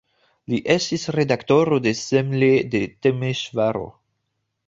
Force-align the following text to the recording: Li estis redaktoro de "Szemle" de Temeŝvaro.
Li 0.51 0.59
estis 0.75 1.03
redaktoro 1.15 1.77
de 1.87 1.93
"Szemle" 1.99 2.49
de 2.77 2.81
Temeŝvaro. 3.07 3.87